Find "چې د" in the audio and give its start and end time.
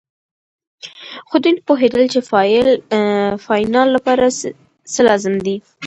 2.13-2.25